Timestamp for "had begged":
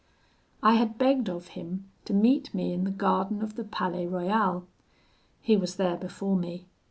0.77-1.29